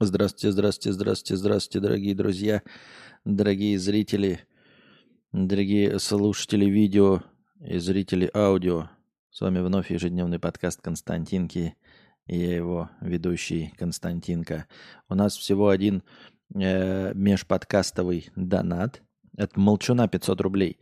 [0.00, 2.62] Здравствуйте, здравствуйте, здравствуйте, здравствуйте, дорогие друзья,
[3.24, 4.40] дорогие зрители,
[5.30, 7.22] дорогие слушатели видео
[7.60, 8.90] и зрители аудио.
[9.30, 11.76] С вами вновь ежедневный подкаст Константинки
[12.26, 14.66] и я его ведущий Константинка.
[15.08, 16.02] У нас всего один
[16.56, 19.00] э, межподкастовый донат.
[19.36, 20.80] Это молчуна 500 рублей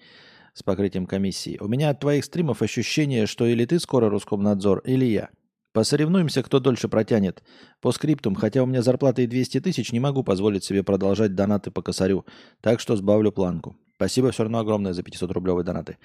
[0.55, 1.59] с покрытием комиссии.
[1.61, 5.29] У меня от твоих стримов ощущение, что или ты скоро Роскомнадзор, или я–
[5.73, 7.43] Посоревнуемся, кто дольше протянет.
[7.80, 11.70] По скриптум, хотя у меня зарплата и 200 тысяч, не могу позволить себе продолжать донаты
[11.70, 12.27] по косарю.
[12.60, 13.77] Так что сбавлю планку.
[13.97, 15.97] Спасибо все равно огромное за 500 рублевые донаты.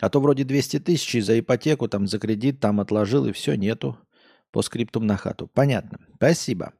[0.00, 3.96] А то вроде 200 тысяч за ипотеку, там за кредит, там отложил и все, нету.
[4.50, 5.50] По скриптум на хату.
[5.52, 5.98] Понятно.
[6.16, 6.74] Спасибо.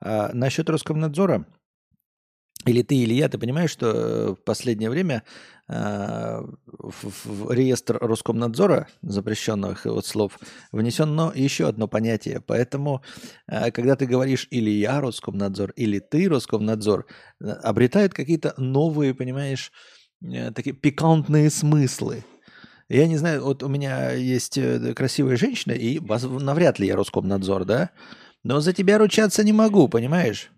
[0.00, 1.46] А, насчет Роскомнадзора–
[2.66, 5.22] или ты, или я, ты понимаешь, что э, в последнее время
[5.68, 10.38] э, в, в реестр Роскомнадзора запрещенных вот слов
[10.72, 12.40] внесено еще одно понятие.
[12.40, 13.02] Поэтому,
[13.46, 17.06] э, когда ты говоришь или я Роскомнадзор, или ты Роскомнадзор,
[17.40, 19.72] э, обретают какие-то новые, понимаешь,
[20.22, 22.24] э, такие пикантные смыслы.
[22.88, 27.64] Я не знаю, вот у меня есть э, красивая женщина, и навряд ли я Роскомнадзор,
[27.64, 27.90] да?
[28.42, 30.50] Но за тебя ручаться не могу, понимаешь?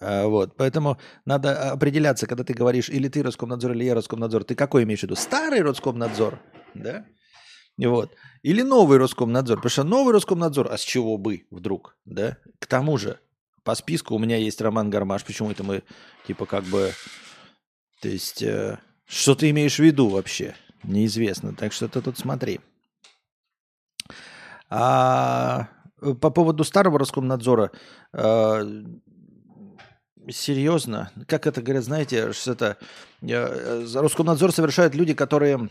[0.00, 4.54] А, вот, поэтому надо определяться, когда ты говоришь, или ты Роскомнадзор, или я Роскомнадзор, ты
[4.54, 5.16] какой имеешь в виду?
[5.16, 6.40] Старый Роскомнадзор,
[6.74, 7.04] да?
[7.78, 8.14] Вот.
[8.42, 12.36] Или новый Роскомнадзор, потому что новый Роскомнадзор, а с чего бы вдруг, да?
[12.58, 13.18] К тому же,
[13.64, 15.82] по списку у меня есть Роман Гармаш, почему это мы,
[16.26, 16.92] типа, как бы,
[18.00, 20.54] то есть, э, что ты имеешь в виду вообще?
[20.82, 22.60] Неизвестно, так что ты тут смотри.
[24.68, 25.68] А
[26.20, 27.70] по поводу старого Роскомнадзора,
[28.12, 28.84] э,
[30.30, 31.10] Серьезно?
[31.26, 32.76] Как это говорят, знаете, что это
[33.22, 35.68] э, Роскомнадзор совершают люди, которые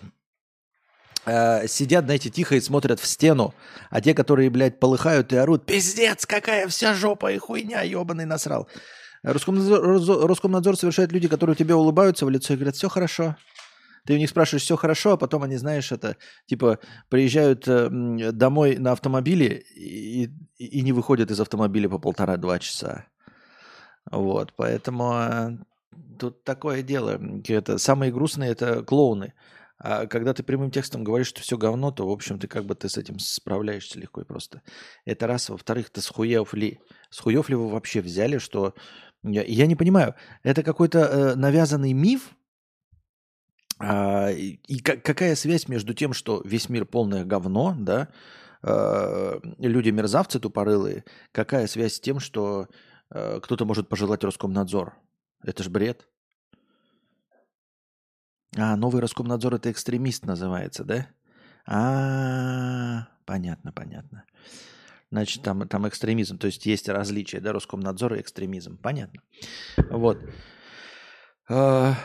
[1.26, 3.54] э, сидят, знаете, тихо и смотрят в стену,
[3.90, 8.68] а те, которые, блядь, полыхают и орут, пиздец, какая вся жопа и хуйня, ебаный насрал.
[9.24, 13.38] Роскомнадзор, Роскомнадзор совершает люди, которые тебе улыбаются в лицо и говорят, все хорошо.
[14.06, 16.18] Ты у них спрашиваешь, все хорошо, а потом они, знаешь, это,
[16.48, 17.88] типа, приезжают э,
[18.32, 20.24] домой на автомобиле и,
[20.58, 23.06] и, и не выходят из автомобиля по полтора-два часа.
[24.10, 25.58] Вот, поэтому э,
[26.20, 27.20] тут такое дело.
[27.48, 29.34] Это, самые грустные– это клоуны.
[29.84, 32.76] А когда ты прямым текстом говоришь, что все говно, то, в общем, ты как бы
[32.76, 34.62] ты с этим справляешься легко и просто.
[35.06, 35.50] Это раз.
[35.50, 36.80] Во-вторых, ты с хуев ли?
[37.10, 38.76] С хуев ли вы вообще взяли, что...
[39.24, 42.36] Я, я не понимаю, это какой-то э, навязанный миф?
[43.80, 48.10] А, и, и какая связь между тем, что весь мир полное говно, да,
[48.64, 52.68] э, люди мерзавцы тупорылые, какая связь с тем, что
[53.12, 54.94] кто-то может пожелать Роскомнадзор.
[55.44, 56.08] Это ж бред.
[58.58, 61.08] А, новый Роскомнадзор это экстремист называется, да?
[61.66, 64.26] А, понятно, понятно.
[65.10, 68.78] Значит, там, там экстремизм, то есть есть различия, да, Роскомнадзор и экстремизм.
[68.78, 69.22] Понятно.
[69.90, 70.20] Вот.
[71.50, 71.96] А,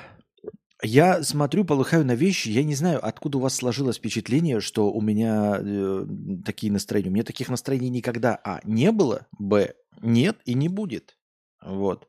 [0.83, 5.01] я смотрю, полыхаю на вещи, я не знаю, откуда у вас сложилось впечатление, что у
[5.01, 6.07] меня э,
[6.45, 7.11] такие настроения.
[7.11, 11.19] У меня таких настроений никогда, а, не было, б, нет и не будет.
[11.63, 12.09] Вот.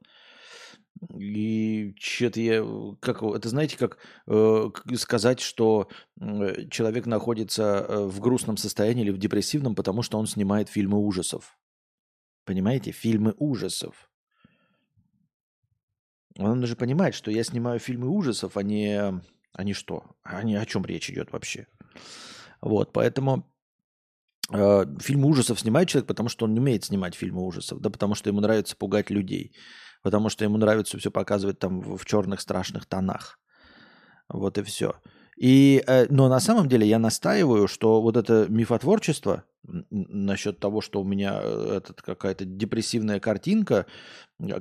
[1.15, 2.65] И что-то я,
[2.99, 5.89] как, это знаете, как э, сказать, что
[6.19, 10.97] э, человек находится э, в грустном состоянии или в депрессивном, потому что он снимает фильмы
[10.97, 11.57] ужасов.
[12.45, 14.09] Понимаете, фильмы ужасов.
[16.37, 19.21] Он даже понимает, что я снимаю фильмы ужасов, а не,
[19.53, 21.67] а не что, а не о чем речь идет вообще.
[22.61, 23.56] Вот, поэтому э,
[24.49, 28.29] фильмы ужасов снимает человек, потому что он не умеет снимать фильмы ужасов, да, потому что
[28.29, 29.53] ему нравится пугать людей,
[30.03, 33.39] потому что ему нравится все показывать там в, в черных страшных тонах.
[34.29, 34.95] Вот и все.
[35.37, 40.99] И, э, но на самом деле я настаиваю, что вот это мифотворчество насчет того, что
[40.99, 43.85] у меня э, этот, какая-то депрессивная картинка,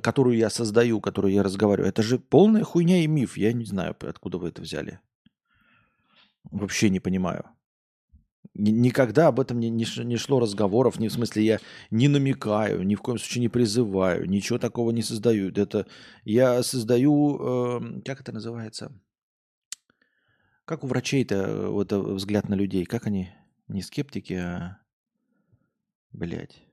[0.03, 3.37] которую я создаю, которую я разговариваю, это же полная хуйня и миф.
[3.37, 4.99] Я не знаю, откуда вы это взяли.
[6.51, 7.45] Вообще не понимаю.
[8.59, 11.59] Никогда об этом не, не, не шло разговоров, ни в смысле я
[11.91, 15.51] не намекаю, ни в коем случае не призываю, ничего такого не создаю.
[15.51, 15.85] Это
[16.23, 18.99] я создаю, э, как это называется?
[20.65, 22.85] Как у врачей-то э, вот э, взгляд на людей?
[22.85, 23.29] Как они?
[23.67, 24.79] Не скептики, а...
[26.11, 26.63] Блять.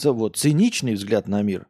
[0.00, 1.66] Вот, циничный взгляд на мир.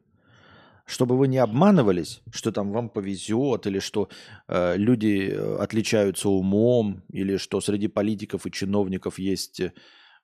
[0.88, 4.08] Чтобы вы не обманывались, что там вам повезет, или что
[4.48, 9.72] э, люди э, отличаются умом, или что среди политиков и чиновников есть э,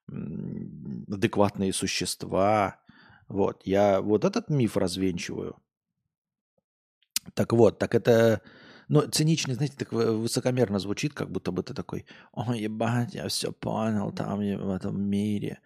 [0.09, 2.81] адекватные существа.
[3.29, 5.57] Вот, я вот этот миф развенчиваю.
[7.35, 8.41] Так вот, так это
[8.89, 13.53] но циничный, знаете, так высокомерно звучит, как будто бы ты такой, ой, ебать, я все
[13.53, 15.61] понял там в этом мире.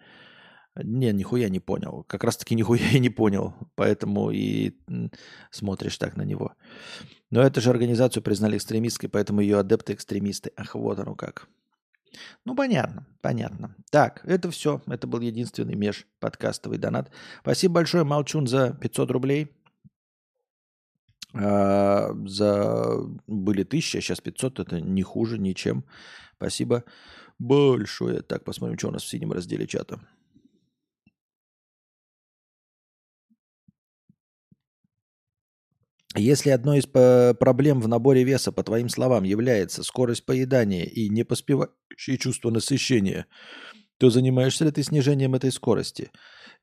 [0.83, 2.05] Не, нихуя не понял.
[2.09, 3.55] Как раз таки нихуя и не понял.
[3.75, 4.75] Поэтому и
[5.51, 6.53] смотришь так на него.
[7.31, 10.53] Но эту же организацию признали экстремистской, поэтому ее адепты экстремисты.
[10.57, 11.49] Ах, вот оно как.
[12.45, 13.75] Ну, понятно, понятно.
[13.91, 14.81] Так, это все.
[14.87, 17.11] Это был единственный меж подкастовый донат.
[17.43, 19.53] Спасибо большое, Молчун, за 500 рублей.
[21.35, 22.97] А, за
[23.27, 24.61] были 1000, а сейчас 500.
[24.61, 25.85] Это не хуже ничем.
[26.37, 26.85] Спасибо
[27.39, 28.23] большое.
[28.23, 30.01] Так, посмотрим, что у нас в синем разделе чата.
[36.19, 42.19] Если одной из проблем в наборе веса, по твоим словам, является скорость поедания и непоспевающее
[42.19, 43.26] чувство насыщения,
[43.99, 46.11] то занимаешься ли ты снижением этой скорости?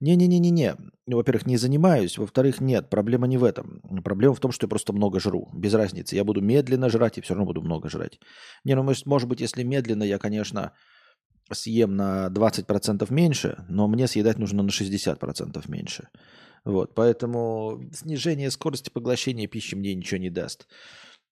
[0.02, 0.76] Не-не-не-не-не.
[1.08, 2.18] Во-первых, не занимаюсь.
[2.18, 3.82] Во-вторых, нет, проблема не в этом.
[4.04, 5.50] Проблема в том, что я просто много жру.
[5.54, 6.16] Без разницы.
[6.16, 8.20] Я буду медленно жрать и все равно буду много жрать.
[8.66, 10.74] Не, ну, может быть, если медленно, я, конечно,
[11.52, 16.10] съем на 20% меньше, но мне съедать нужно на 60% меньше.
[16.64, 20.68] Вот, поэтому снижение скорости поглощения пищи мне ничего не даст.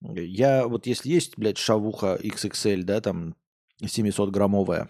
[0.01, 3.35] Я вот если есть, блядь, шавуха XXL, да, там
[3.81, 4.89] 700-граммовая,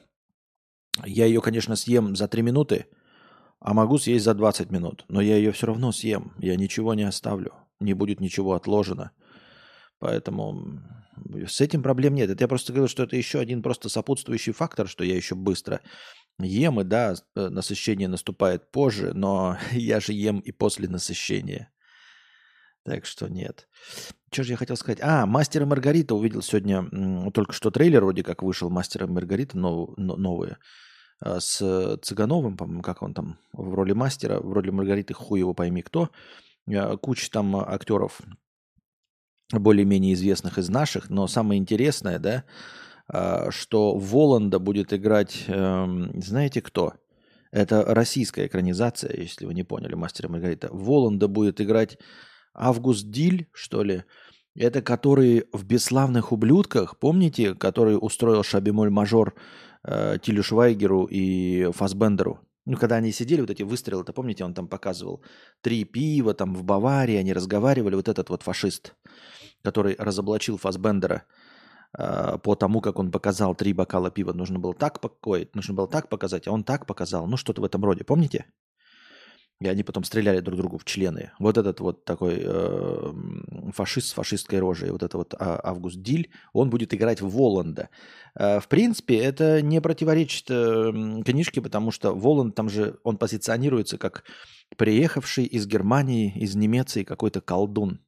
[1.05, 2.87] я ее, конечно, съем за 3 минуты,
[3.59, 5.05] а могу съесть за 20 минут.
[5.07, 6.33] Но я ее все равно съем.
[6.39, 7.53] Я ничего не оставлю.
[7.79, 9.11] Не будет ничего отложено.
[10.03, 10.81] Поэтому
[11.47, 12.29] с этим проблем нет.
[12.29, 15.79] Это я просто говорю, что это еще один просто сопутствующий фактор, что я еще быстро
[16.39, 21.71] Ем, и да, э, насыщение наступает позже, но я же ем и после насыщения.
[22.83, 23.69] Так что нет.
[24.29, 24.99] Что же я хотел сказать?
[25.01, 30.57] А, «Мастер Маргарита» увидел сегодня, только что трейлер вроде как вышел, «Мастер Маргарита» нов, новые,
[31.21, 35.53] а, с Цыгановым, по-моему, как он там, в роли мастера, в роли Маргариты, хуй его
[35.53, 36.09] пойми кто.
[36.67, 38.19] А, куча там актеров
[39.51, 42.43] более-менее известных из наших, но самое интересное, да,
[43.07, 46.93] а, что Воланда будет играть, эм, знаете кто?
[47.51, 50.69] Это российская экранизация, если вы не поняли, «Мастера Маргарита».
[50.71, 51.99] Воланда будет играть
[52.55, 54.03] Август Диль, что ли?
[54.55, 59.35] Это который в «Бесславных ублюдках», помните, который устроил Шабимоль-мажор
[59.83, 62.39] э, Тилю Швайгеру и Фасбендеру?
[62.65, 65.21] Ну, когда они сидели, вот эти выстрелы, то помните, он там показывал
[65.61, 68.95] три пива там в Баварии, они разговаривали, вот этот вот фашист,
[69.61, 71.23] который разоблачил Фасбендера–
[71.95, 74.33] а, по тому, как он показал три бокала пива.
[74.33, 77.27] Нужно было так покоить, нужно было так показать, а он так показал.
[77.27, 78.03] Ну, что-то в этом роде.
[78.03, 78.45] Помните?
[79.61, 81.31] И они потом стреляли друг другу в члены.
[81.39, 83.13] Вот этот вот такой э,
[83.73, 87.89] фашист с фашистской рожей, вот это вот а, Август Диль, он будет играть в Воланда.
[88.35, 90.91] Э, в принципе, это не противоречит э,
[91.23, 94.25] книжке, потому что Воланд там же, он позиционируется как
[94.77, 98.01] приехавший из Германии, из Немеции какой-то колдун.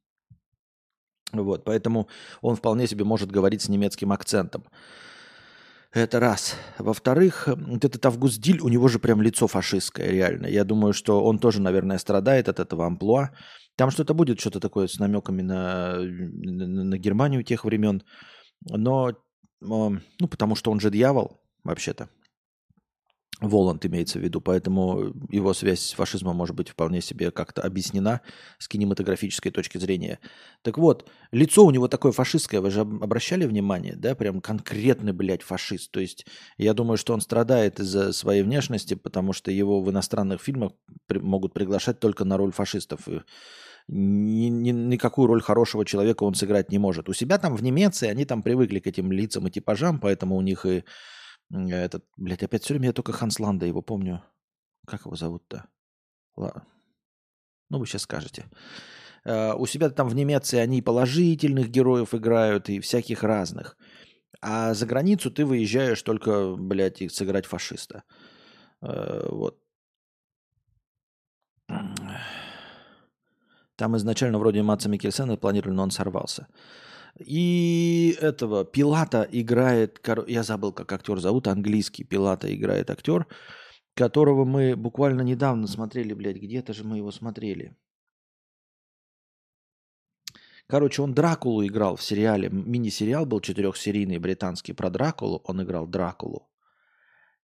[1.32, 2.08] Вот, поэтому
[2.42, 4.66] он вполне себе может говорить с немецким акцентом.
[5.96, 6.58] Это раз.
[6.78, 10.48] Во-вторых, вот этот Август Диль, у него же прям лицо фашистское, реально.
[10.48, 13.30] Я думаю, что он тоже, наверное, страдает от этого амплуа.
[13.78, 18.04] Там что-то будет, что-то такое с намеками на, на, на Германию тех времен.
[18.70, 19.14] Но,
[19.62, 22.10] ну, потому что он же дьявол, вообще-то.
[23.42, 28.22] Воланд имеется в виду, поэтому его связь с фашизмом может быть вполне себе как-то объяснена
[28.60, 30.20] с кинематографической точки зрения.
[30.62, 35.44] Так вот, лицо у него такое фашистское, вы же обращали внимание, да, прям конкретный, блядь,
[35.44, 35.92] фашист.
[35.92, 36.26] То есть
[36.58, 40.72] я думаю, что он страдает из-за своей внешности, потому что его в иностранных фильмах
[41.08, 43.08] при- могут приглашать только на роль фашистов.
[43.10, 43.22] И
[43.88, 47.10] ни, ни, никакую роль хорошего человека он сыграть не может.
[47.10, 50.42] У себя там в Немеции они там привыкли к этим лицам и типажам, поэтому у
[50.42, 50.84] них и
[51.52, 54.24] этот, блядь, опять все время я только Хансланда его помню.
[54.86, 55.66] Как его зовут-то?
[56.36, 56.66] Ладно.
[57.70, 58.46] Ну, вы сейчас скажете.
[59.26, 63.76] Uh, у себя там в Немеции они положительных героев играют и всяких разных.
[64.40, 68.04] А за границу ты выезжаешь только, блядь, сыграть фашиста.
[68.84, 69.60] Uh, вот.
[73.76, 76.48] Там изначально вроде Матса Микельсена планировали, но он сорвался.
[77.18, 83.28] И этого Пилата играет, я забыл, как актер зовут, английский Пилата играет актер,
[83.94, 87.78] которого мы буквально недавно смотрели, блядь, где-то же мы его смотрели.
[90.68, 92.50] Короче, он Дракулу играл в сериале.
[92.50, 95.42] Мини-сериал был четырехсерийный британский про Дракулу.
[95.46, 96.50] Он играл Дракулу.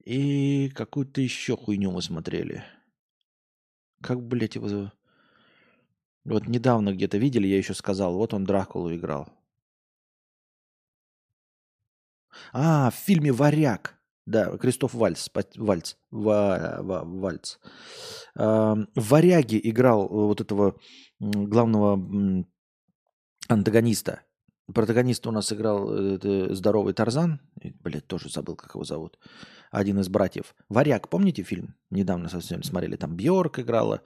[0.06, 2.64] И какую-то еще хуйню мы смотрели.
[4.02, 4.94] Как, блядь, его...
[6.26, 9.37] Вот недавно где-то видели, я еще сказал, вот он Дракулу играл.
[12.54, 13.96] А, в фильме «Варяг».
[14.26, 15.30] Да, Кристоф Вальц.
[15.56, 15.96] Вальц.
[16.12, 17.58] Ва, ва, Вальц.
[18.36, 20.76] в «Варяге» играл вот этого
[21.20, 22.46] главного
[23.48, 24.22] антагониста.
[24.74, 27.40] Протагонист у нас играл э, здоровый Тарзан.
[27.84, 29.18] Блять, тоже забыл, как его зовут.
[29.72, 30.56] Один из братьев.
[30.68, 31.76] Варяг, помните фильм?
[31.90, 32.98] Недавно совсем смотрели.
[32.98, 34.02] Там Бьорк играла,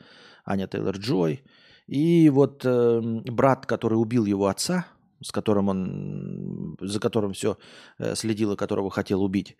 [0.46, 1.44] Аня Тейлор Джой.
[1.88, 4.86] И вот э, брат, который убил его отца,
[5.22, 7.58] с которым он, за которым все
[8.00, 9.58] э, следил, которого хотел убить.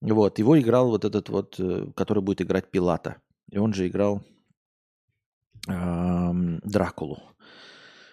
[0.00, 3.16] Вот, его играл вот этот вот, э, который будет играть Пилата.
[3.50, 4.22] И он же играл
[5.68, 6.30] э,
[6.62, 7.22] Дракулу.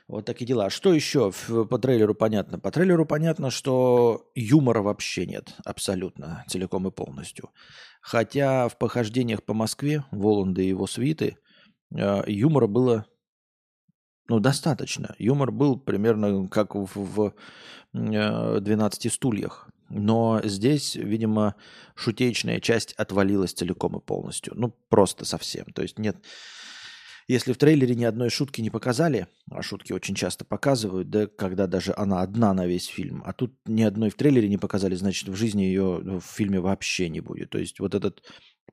[0.07, 0.69] Вот такие дела.
[0.69, 2.59] Что еще по трейлеру понятно?
[2.59, 5.55] По трейлеру понятно, что юмора вообще нет.
[5.65, 6.43] Абсолютно.
[6.47, 7.49] Целиком и полностью.
[8.01, 11.37] Хотя в похождениях по Москве Воланда и его свиты
[11.95, 13.05] э, юмора было
[14.27, 15.15] ну, достаточно.
[15.19, 17.33] Юмор был примерно как в, в
[17.93, 19.69] «12 стульях».
[19.89, 21.55] Но здесь, видимо,
[21.93, 24.53] шутечная часть отвалилась целиком и полностью.
[24.55, 25.65] Ну, просто совсем.
[25.65, 26.17] То есть нет...
[27.27, 31.67] Если в трейлере ни одной шутки не показали, а шутки очень часто показывают, да, когда
[31.67, 35.29] даже она одна на весь фильм, а тут ни одной в трейлере не показали, значит,
[35.29, 37.51] в жизни ее в фильме вообще не будет.
[37.51, 38.23] То есть вот этот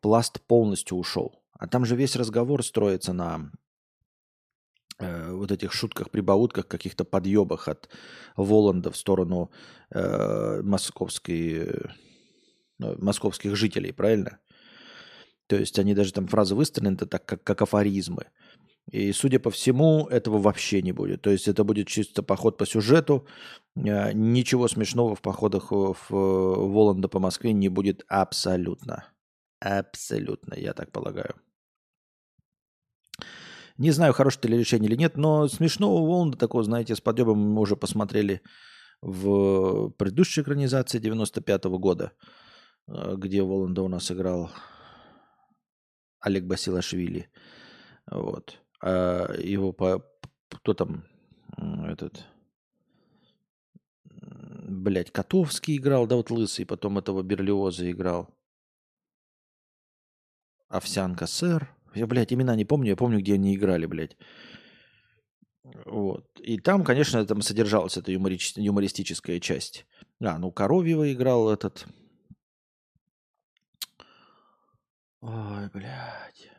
[0.01, 1.45] пласт полностью ушел.
[1.53, 3.53] А там же весь разговор строится на
[5.01, 7.89] э, вот этих шутках, прибаутках, каких-то подъебах от
[8.37, 9.51] Воланда в сторону
[9.91, 11.89] э, московской, э,
[12.79, 14.39] московских жителей, правильно?
[15.47, 18.27] То есть они даже там фразы выстроены так, как, как афоризмы.
[18.91, 21.23] И, судя по всему, этого вообще не будет.
[21.23, 23.27] То есть это будет чисто поход по сюжету.
[23.77, 29.05] Э, ничего смешного в походах в Воланда по Москве не будет абсолютно.
[29.61, 31.35] Абсолютно, я так полагаю.
[33.81, 37.63] Не знаю, хорошее ли решение или нет, но смешного Воланда такого, знаете, с подъемом мы
[37.63, 38.43] уже посмотрели
[39.01, 42.13] в предыдущей экранизации 95 -го года,
[42.89, 44.51] э, где Воланда у нас играл
[46.21, 47.31] Олег Басилашвили.
[48.11, 48.61] Вот.
[48.83, 50.05] А его по...
[50.51, 51.05] Кто там
[51.89, 52.27] этот...
[54.69, 58.29] Блять, Котовский играл, да, вот Лысый, потом этого Берлиоза играл.
[60.69, 61.75] Овсянка сэр.
[61.95, 64.17] Я, блядь, имена не помню, я помню, где они играли, блядь.
[65.63, 66.27] Вот.
[66.41, 68.55] И там, конечно, там содержалась эта юморич...
[68.57, 69.87] юмористическая часть.
[70.21, 71.87] А, ну, Коровьева играл этот...
[75.21, 76.51] Ой, блядь.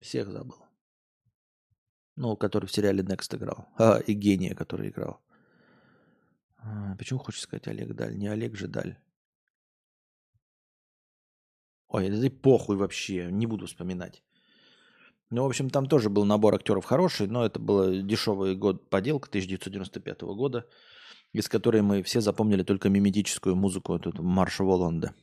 [0.00, 0.64] Всех забыл.
[2.16, 3.68] Ну, который в сериале Next играл.
[3.76, 5.20] А, и гения, который играл.
[6.58, 8.16] А, почему хочешь сказать Олег Даль?
[8.16, 8.98] Не Олег же Даль.
[11.88, 14.22] Ой, это и похуй вообще, не буду вспоминать.
[15.30, 19.28] Ну, в общем, там тоже был набор актеров хороший, но это был дешевый год поделка
[19.28, 20.66] 1995 года,
[21.32, 25.14] из которой мы все запомнили только миметическую музыку, эту марша Воланда.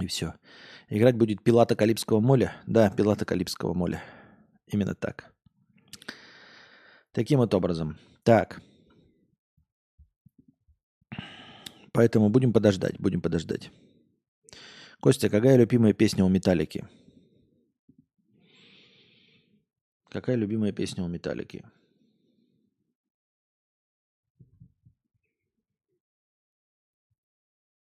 [0.00, 0.34] И все.
[0.88, 2.56] Играть будет Пилата Калипского моля?
[2.66, 4.02] Да, Пилата Калипского моля.
[4.68, 5.32] Именно так.
[7.12, 7.98] Таким вот образом.
[8.22, 8.62] Так.
[11.92, 13.72] Поэтому будем подождать, будем подождать.
[15.00, 16.88] Костя, какая любимая песня у Металлики?
[20.08, 21.64] Какая любимая песня у Металлики?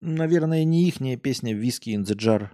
[0.02, 2.50] Наверное, не ихняя песня «Whiskey in the Jar».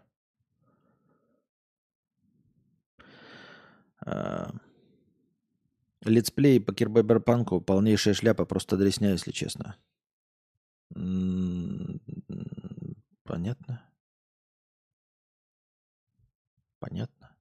[6.04, 9.78] Летсплей по Киберпанку полнейшая шляпа, просто дрисня, если честно.
[13.24, 13.89] Понятно.
[16.80, 17.36] Понятно.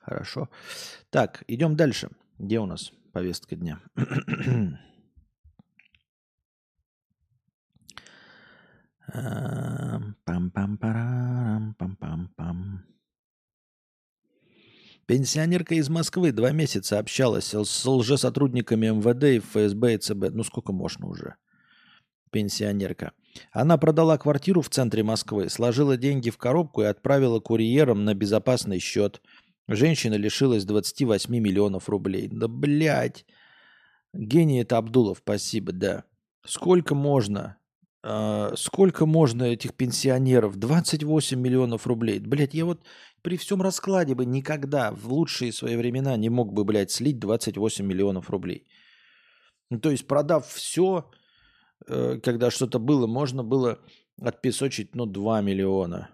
[0.00, 0.48] Хорошо.
[1.10, 2.10] Так, идем дальше.
[2.38, 3.80] Где у нас повестка дня?
[10.24, 11.74] Пам-пам-парам,
[15.06, 20.30] Пенсионерка из Москвы два месяца общалась с лжесотрудниками МВД и ФСБ и ЦБ.
[20.32, 21.36] Ну сколько можно уже?
[22.32, 23.12] Пенсионерка.
[23.52, 28.78] Она продала квартиру в центре Москвы, сложила деньги в коробку и отправила курьером на безопасный
[28.78, 29.20] счет.
[29.68, 32.28] Женщина лишилась 28 миллионов рублей.
[32.28, 33.24] Да блядь.
[34.12, 36.04] Гений это Абдулов, спасибо, да.
[36.44, 37.56] Сколько можно?
[38.02, 40.56] Э, сколько можно этих пенсионеров?
[40.56, 42.20] 28 миллионов рублей.
[42.20, 42.80] Блядь, я вот
[43.22, 47.84] при всем раскладе бы никогда в лучшие свои времена не мог бы, блядь, слить 28
[47.84, 48.66] миллионов рублей.
[49.70, 51.10] Ну, то есть, продав все,
[51.86, 53.78] когда что-то было, можно было
[54.20, 56.10] отпесочить, ну, 2 миллиона.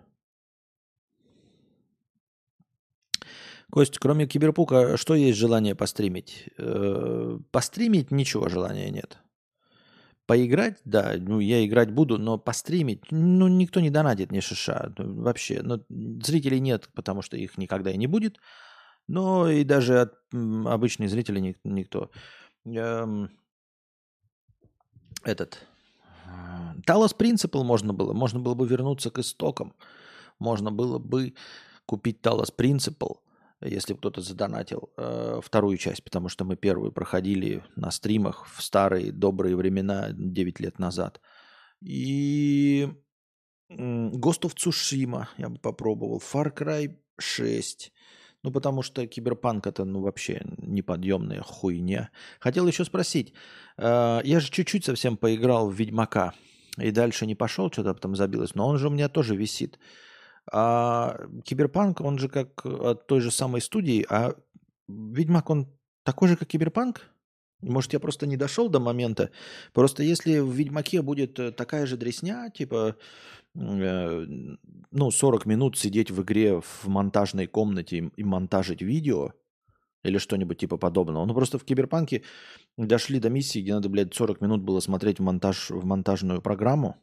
[3.73, 6.51] Кость, кроме Киберпука, что есть желание постримить?
[6.59, 9.17] Э, постримить ничего желания нет.
[10.27, 15.23] Поиграть, да, ну я играть буду, но постримить, ну никто не донатит мне шиша, ну,
[15.23, 15.63] вообще.
[15.63, 18.37] Но зрителей нет, потому что их никогда и не будет.
[19.09, 22.11] Но и даже от обычных зрителей никто.
[22.67, 23.31] Эм,
[25.25, 25.67] этот
[26.85, 28.13] Талос Принципал можно было.
[28.13, 29.75] Можно было бы вернуться к истокам.
[30.39, 31.35] Можно было бы
[31.87, 33.23] купить Талос Принципал,
[33.61, 39.13] если кто-то задонатил э, вторую часть, потому что мы первую проходили на стримах в старые
[39.13, 41.21] добрые времена 9 лет назад.
[41.81, 42.89] И
[43.71, 46.19] of Tsushima я бы попробовал.
[46.21, 47.93] Far Cry 6.
[48.43, 52.11] Ну, потому что киберпанк это, ну, вообще неподъемная хуйня.
[52.41, 53.33] Хотел еще спросить.
[53.79, 56.33] Э, я же чуть-чуть совсем поиграл в Ведьмака.
[56.79, 58.55] И дальше не пошел, что-то там забилось.
[58.55, 59.79] Но он же у меня тоже висит.
[60.51, 64.05] А Киберпанк, он же как от той же самой студии.
[64.09, 64.35] А
[64.89, 65.69] Ведьмак, он
[66.03, 67.03] такой же, как Киберпанк?
[67.61, 69.31] Может, я просто не дошел до момента.
[69.73, 72.97] Просто если в Ведьмаке будет э, такая же дресня, типа,
[73.55, 79.33] ну, 40 минут сидеть в игре в монтажной комнате и монтажить видео,
[80.03, 81.25] или что-нибудь типа подобного.
[81.27, 82.23] Ну, просто в Киберпанке
[82.77, 86.97] дошли до миссии, где надо, блядь, 40 минут было смотреть в, монтаж, в монтажную программу.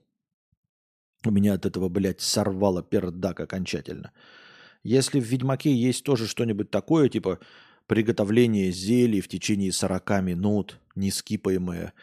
[1.25, 4.12] У меня от этого, блядь, сорвало пердак окончательно.
[4.84, 7.39] Если в Ведьмаке есть тоже что-нибудь такое, типа
[7.88, 11.94] приготовление зелий в течение 40 минут, нескипаемая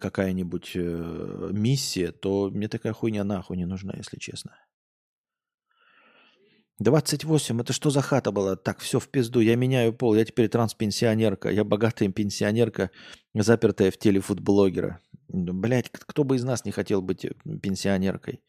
[0.00, 4.56] какая-нибудь э, миссия, то мне такая хуйня нахуй не нужна, если честно.
[6.80, 8.56] 28, это что за хата была?
[8.56, 12.90] Так, все в пизду, я меняю пол, я теперь транспенсионерка, я богатая пенсионерка,
[13.32, 15.00] запертая в теле фудблогера.
[15.28, 18.42] Блять, кто бы из нас не хотел быть э, пенсионеркой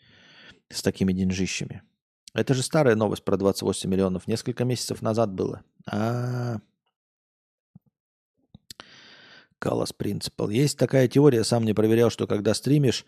[0.69, 1.83] с такими деньжищами?
[2.33, 4.27] Это же старая новость про 28 миллионов.
[4.27, 5.63] Несколько месяцев назад было.
[5.89, 6.57] А,
[9.65, 10.49] Калас Принципал.
[10.51, 13.03] Есть такая теория, сам не проверял, что когда стримишь,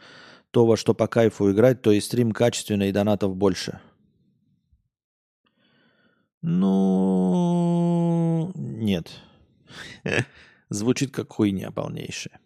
[0.49, 3.79] то во что по кайфу играть, то и стрим качественный, и донатов больше.
[6.41, 7.71] Ну,
[8.55, 9.11] нет.
[10.69, 12.39] Звучит как хуйня полнейшая.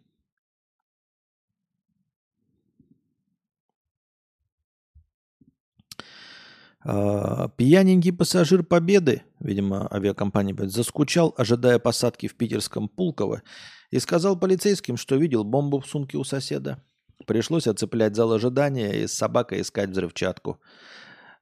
[6.83, 13.43] Пьяненький пассажир Победы, видимо, авиакомпания заскучал, ожидая посадки в питерском Пулково,
[13.91, 16.83] и сказал полицейским, что видел бомбу в сумке у соседа.
[17.27, 20.59] Пришлось оцеплять зал ожидания и с собакой искать взрывчатку.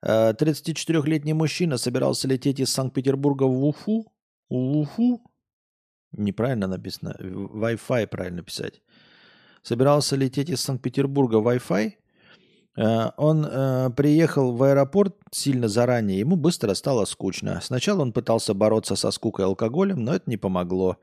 [0.03, 4.11] 34-летний а, мужчина собирался лететь из Санкт-Петербурга в Уфу.
[4.49, 5.21] В Уфу?
[6.11, 7.15] Неправильно написано.
[7.19, 8.81] Wi-Fi правильно писать.
[9.61, 11.93] Собирался лететь из Санкт-Петербурга Wi-Fi–
[13.17, 17.59] он э, приехал в аэропорт сильно заранее, ему быстро стало скучно.
[17.61, 20.97] Сначала он пытался бороться со скукой алкоголем, но это не помогло.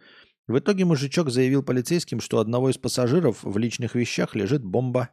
[0.46, 5.10] В итоге мужичок заявил полицейским, что у одного из пассажиров в личных вещах лежит бомба.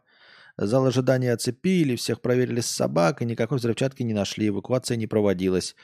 [0.56, 5.76] Зал ожидания оцепили, всех проверили с собакой, никакой взрывчатки не нашли, эвакуация не проводилась.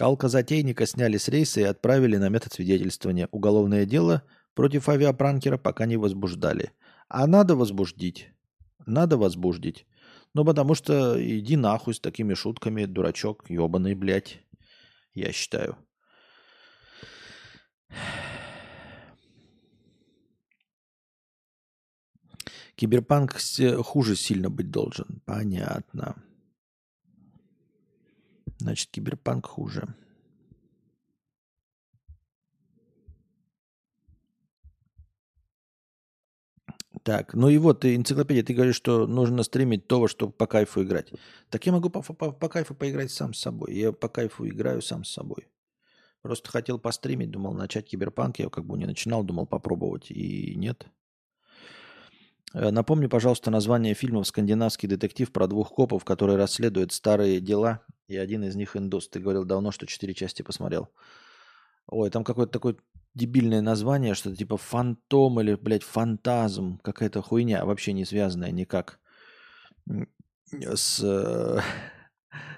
[0.00, 3.28] Алкозатейника сняли с рейса и отправили на метод свидетельствования.
[3.30, 4.22] Уголовное дело
[4.54, 6.72] против авиапранкера пока не возбуждали.
[7.08, 8.30] А надо возбуждить.
[8.86, 9.86] Надо возбуждить.
[10.34, 14.40] Ну, потому что иди нахуй с такими шутками, дурачок, ебаный, блядь,
[15.14, 15.78] я считаю.
[22.74, 23.36] Киберпанк
[23.84, 25.22] хуже сильно быть должен.
[25.24, 26.16] Понятно.
[28.58, 29.94] Значит, киберпанк хуже.
[37.04, 41.12] Так, ну и вот, энциклопедия, ты говоришь, что нужно стримить то, что по кайфу играть.
[41.50, 43.74] Так я могу по, по, по кайфу поиграть сам с собой.
[43.74, 45.48] Я по кайфу играю сам с собой.
[46.22, 48.38] Просто хотел постримить, думал начать киберпанк.
[48.38, 50.10] Я как бы не начинал, думал попробовать.
[50.10, 50.86] И нет.
[52.54, 57.84] Э, напомни, пожалуйста, название фильмов «Скандинавский детектив» про двух копов, которые расследуют старые дела.
[58.08, 59.10] И один из них индус.
[59.10, 60.88] Ты говорил давно, что четыре части посмотрел.
[61.86, 62.78] Ой, там какой-то такой
[63.14, 69.00] дебильное название, что-то типа фантом или, блядь, фантазм, какая-то хуйня, вообще не связанная никак
[70.50, 71.62] с, с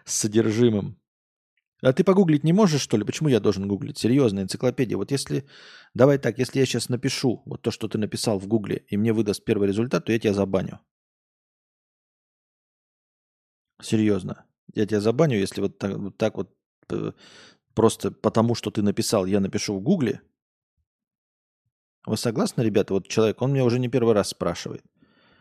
[0.05, 0.99] содержимым.
[1.83, 3.05] А ты погуглить не можешь, что ли?
[3.05, 3.99] Почему я должен гуглить?
[3.99, 4.97] Серьезно, энциклопедия.
[4.97, 5.47] Вот если,
[5.95, 9.13] давай так, если я сейчас напишу вот то, что ты написал в гугле, и мне
[9.13, 10.81] выдаст первый результат, то я тебя забаню.
[13.83, 14.47] Серьезно.
[14.75, 16.55] Я тебя забаню, если вот так вот, так вот
[16.91, 17.13] э,
[17.75, 20.23] просто потому, что ты написал, я напишу в гугле,
[22.07, 22.95] вы согласны, ребята?
[22.95, 24.85] Вот человек, он меня уже не первый раз спрашивает.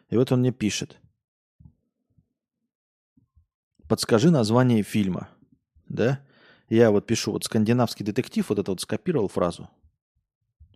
[0.09, 0.99] И вот он мне пишет.
[3.87, 5.29] Подскажи название фильма.
[5.87, 6.19] Да?
[6.69, 9.69] Я вот пишу, вот скандинавский детектив, вот это вот скопировал фразу.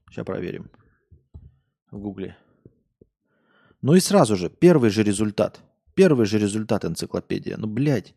[0.10, 0.69] Сейчас проверим.
[1.89, 2.38] В гугле.
[3.82, 5.60] Ну и сразу же, первый же результат.
[5.95, 7.58] Первый же результат энциклопедия.
[7.58, 8.13] Ну, блядь,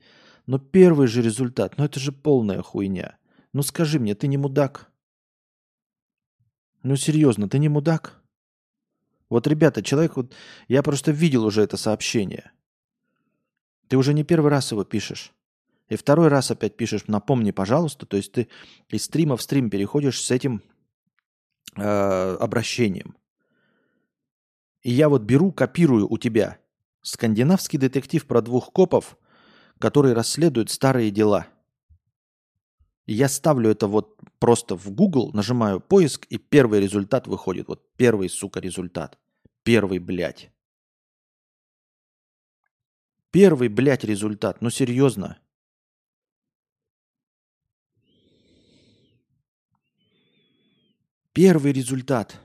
[0.47, 1.79] ну первый же результат.
[1.79, 3.17] Ну это же полная хуйня.
[3.55, 4.92] Ну скажи мне, ты не мудак?
[6.83, 8.21] Ну серьезно, ты не мудак?
[9.29, 10.35] Вот, ребята, человек, вот,
[10.69, 12.53] я просто видел уже это сообщение.
[13.89, 15.33] Ты уже не первый раз его пишешь.
[15.89, 18.07] И второй раз опять пишешь, напомни, пожалуйста.
[18.07, 18.49] То есть ты
[18.89, 20.63] из стрима в стрим переходишь с этим
[21.77, 23.17] э, обращением.
[24.83, 26.59] И я вот беру, копирую у тебя
[27.03, 29.17] скандинавский детектив про двух копов,
[29.79, 31.47] которые расследуют старые дела.
[33.07, 37.69] Я ставлю это вот просто в Google, нажимаю поиск, и первый результат выходит.
[37.69, 39.19] Вот первый, сука, результат.
[39.65, 40.53] Первый, блядь.
[43.31, 44.61] Первый, блядь, результат.
[44.61, 45.39] Ну, серьезно.
[51.33, 52.39] Первый результат.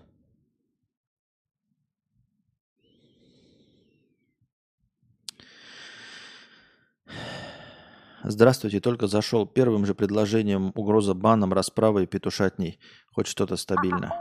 [8.30, 9.48] Здравствуйте, только зашел.
[9.48, 12.78] Первым же предложением угроза баном, расправой и петушатней.
[13.14, 14.14] Хоть что-то стабильно.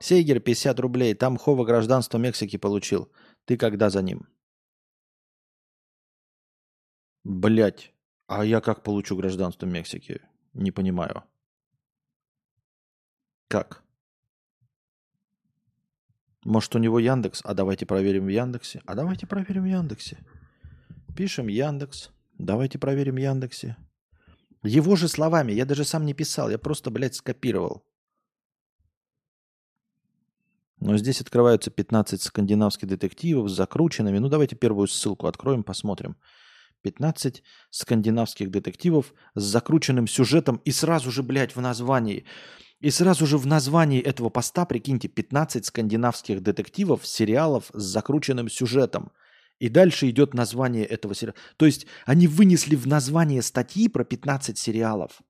[0.00, 1.14] Сейгер, 50 рублей.
[1.14, 3.12] Там Хова гражданство Мексики получил.
[3.44, 4.26] Ты когда за ним?
[7.22, 7.92] Блять.
[8.28, 10.22] А я как получу гражданство Мексики?
[10.54, 11.24] Не понимаю.
[13.48, 13.82] Как?
[16.44, 17.42] Может, у него Яндекс?
[17.44, 18.80] А давайте проверим в Яндексе.
[18.86, 20.16] А давайте проверим в Яндексе.
[21.14, 22.13] Пишем Яндекс.
[22.38, 23.76] Давайте проверим Яндексе.
[24.62, 25.52] Его же словами.
[25.52, 26.50] Я даже сам не писал.
[26.50, 27.84] Я просто, блядь, скопировал.
[30.80, 34.18] Но здесь открываются 15 скандинавских детективов с закрученными.
[34.18, 36.16] Ну, давайте первую ссылку откроем, посмотрим.
[36.82, 42.26] 15 скандинавских детективов с закрученным сюжетом и сразу же, блядь, в названии.
[42.80, 49.12] И сразу же в названии этого поста, прикиньте, 15 скандинавских детективов, сериалов с закрученным сюжетом.
[49.58, 51.36] И дальше идет название этого сериала.
[51.56, 55.22] То есть они вынесли в название статьи про 15 сериалов.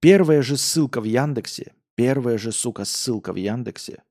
[0.00, 4.02] Первая же ссылка в Яндексе, первая же, сука, ссылка в Яндексе.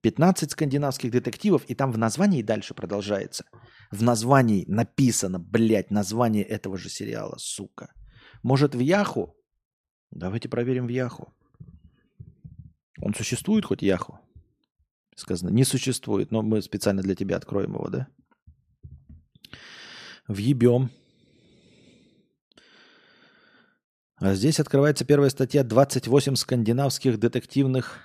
[0.00, 3.44] 15 скандинавских детективов, и там в названии дальше продолжается.
[3.90, 7.92] В названии написано, блядь, название этого же сериала, сука.
[8.42, 9.36] Может, в Яху?
[10.10, 11.34] Давайте проверим в Яху.
[13.00, 14.20] Он существует хоть Яху?
[15.18, 18.06] Сказано, не существует, но мы специально для тебя откроем его, да?
[20.28, 20.90] Въебем.
[24.14, 27.98] А здесь открывается первая статья 28 скандинавских детективных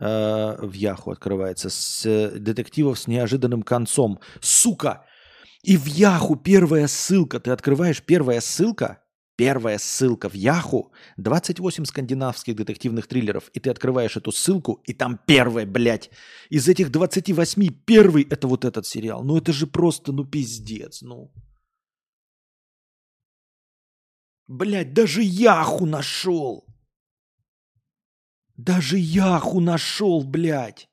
[0.00, 4.20] э, в Яху открывается с э, детективов с неожиданным концом.
[4.40, 5.06] Сука!
[5.64, 7.40] И в Яху первая ссылка.
[7.40, 9.02] Ты открываешь первая ссылка,
[9.36, 15.18] Первая ссылка в Яху, 28 скандинавских детективных триллеров, и ты открываешь эту ссылку, и там
[15.26, 16.10] первый, блядь.
[16.50, 19.24] Из этих 28 первый это вот этот сериал.
[19.24, 21.32] Ну это же просто, ну пиздец, ну.
[24.48, 26.66] Блядь, даже Яху нашел.
[28.56, 30.91] Даже Яху нашел, блядь.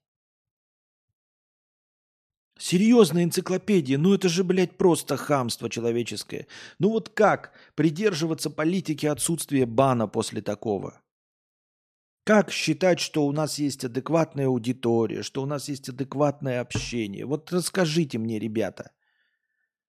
[2.60, 6.46] Серьезная энциклопедия, ну это же, блядь, просто хамство человеческое.
[6.78, 11.02] Ну вот как придерживаться политики отсутствия бана после такого?
[12.26, 17.26] Как считать, что у нас есть адекватная аудитория, что у нас есть адекватное общение?
[17.26, 18.92] Вот расскажите мне, ребята.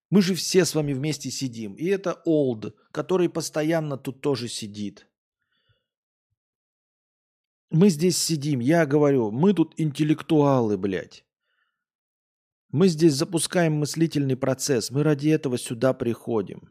[0.09, 1.75] Мы же все с вами вместе сидим.
[1.75, 5.09] И это Олд, который постоянно тут тоже сидит.
[7.71, 11.25] Мы здесь сидим, я говорю, мы тут интеллектуалы, блядь.
[12.73, 14.91] Мы здесь запускаем мыслительный процесс.
[14.91, 16.71] Мы ради этого сюда приходим.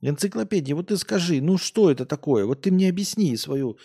[0.00, 2.44] Энциклопедия, вот ты скажи, ну что это такое?
[2.46, 3.78] Вот ты мне объясни свою,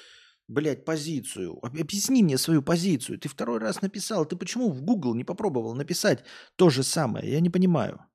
[0.47, 1.59] блядь, позицию.
[1.65, 3.19] Объясни мне свою позицию.
[3.19, 4.25] Ты второй раз написал.
[4.25, 6.23] Ты почему в Google не попробовал написать
[6.55, 7.31] то же самое?
[7.31, 8.05] Я не понимаю.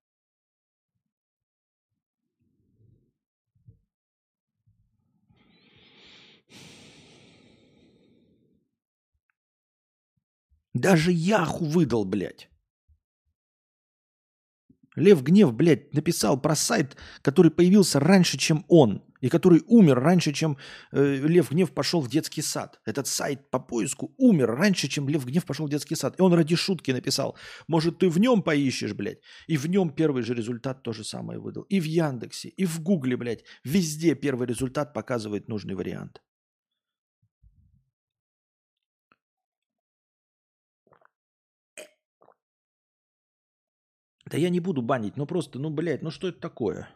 [10.74, 12.50] Даже Яху выдал, блядь.
[14.96, 20.32] Лев Гнев, блядь, написал про сайт, который появился раньше, чем он, и который умер раньше,
[20.32, 20.56] чем
[20.92, 22.80] э, Лев Гнев пошел в детский сад.
[22.84, 26.14] Этот сайт по поиску умер раньше, чем Лев Гнев пошел в детский сад.
[26.18, 29.18] И он ради шутки написал, может, ты в нем поищешь, блядь.
[29.48, 31.62] И в нем первый же результат то же самое выдал.
[31.62, 33.44] И в Яндексе, и в Гугле, блядь.
[33.64, 36.22] Везде первый результат показывает нужный вариант.
[44.26, 46.88] Да я не буду банить, ну просто, ну, блядь, ну что это такое?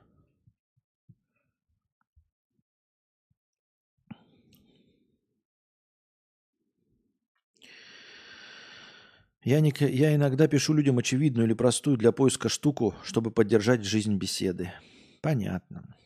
[9.45, 14.17] Я, не, я иногда пишу людям очевидную или простую для поиска штуку, чтобы поддержать жизнь
[14.17, 14.73] беседы.
[15.23, 15.97] Понятно.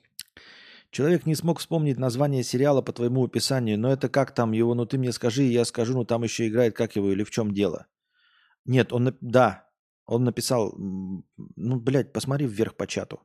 [0.91, 4.85] Человек не смог вспомнить название сериала по твоему описанию, но это как там его, ну
[4.85, 7.87] ты мне скажи, я скажу, ну там еще играет, как его, или в чем дело.
[8.67, 9.72] Нет, он, да,
[10.13, 13.21] он написал, ну, блядь, посмотри вверх по чату.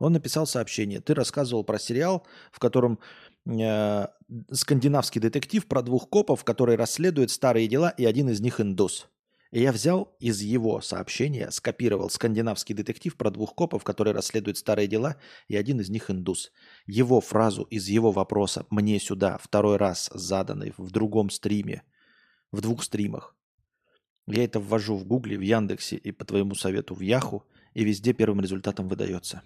[0.00, 1.00] Он написал сообщение.
[1.00, 2.98] Ты рассказывал про сериал, в котором
[3.46, 4.06] э,
[4.52, 9.08] скандинавский детектив про двух копов, которые расследуют старые дела, и один из них индус.
[9.52, 14.88] И я взял из его сообщения, скопировал скандинавский детектив про двух копов, которые расследуют старые
[14.88, 16.50] дела, и один из них индус.
[16.86, 21.82] Его фразу из его вопроса мне сюда второй раз заданный в другом стриме,
[22.50, 23.37] в двух стримах.
[24.30, 28.12] Я это ввожу в Гугле, в Яндексе и по твоему совету в Яху, и везде
[28.12, 29.42] первым результатом выдается.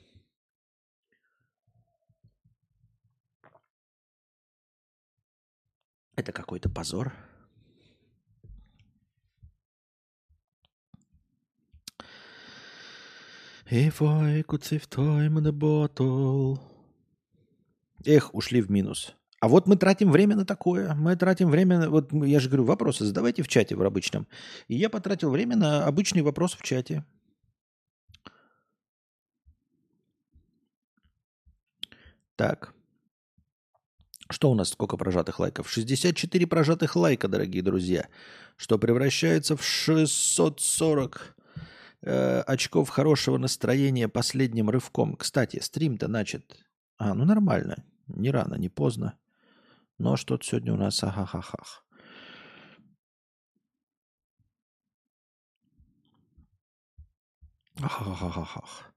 [6.16, 7.12] Это какой-то позор.
[13.70, 16.60] If I could save time in a bottle.
[18.04, 19.14] Эх, ушли в минус.
[19.42, 20.94] А вот мы тратим время на такое.
[20.94, 21.90] Мы тратим время...
[21.90, 24.28] Вот я же говорю, вопросы задавайте в чате в обычном.
[24.68, 27.04] И я потратил время на обычный вопрос в чате.
[32.36, 32.72] Так.
[34.30, 35.68] Что у нас сколько прожатых лайков?
[35.68, 38.06] 64 прожатых лайка, дорогие друзья.
[38.56, 41.36] Что превращается в 640
[42.02, 45.16] э, очков хорошего настроения последним рывком.
[45.16, 46.44] Кстати, стрим-то начат.
[46.96, 47.84] А, ну нормально.
[48.06, 49.18] Не рано, не поздно.
[49.98, 51.84] Но что-то сегодня у нас ахахахах.
[57.80, 58.92] Ахахахах.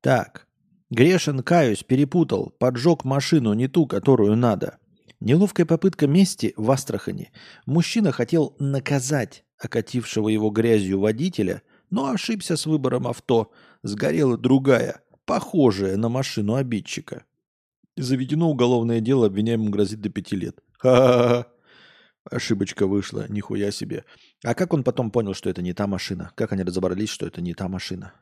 [0.00, 0.46] Так.
[0.90, 2.50] Грешен, каюсь, перепутал.
[2.58, 4.78] Поджег машину, не ту, которую надо.
[5.20, 7.32] Неловкая попытка мести в Астрахани.
[7.66, 13.52] Мужчина хотел наказать окатившего его грязью водителя, но ошибся с выбором авто.
[13.82, 17.24] Сгорела другая, похожая на машину обидчика.
[18.02, 20.60] Заведено уголовное дело, обвиняемому грозит до пяти лет.
[20.78, 21.46] Ха-ха-ха.
[22.30, 24.04] Ошибочка вышла, нихуя себе.
[24.44, 26.30] А как он потом понял, что это не та машина?
[26.36, 28.12] Как они разобрались, что это не та машина?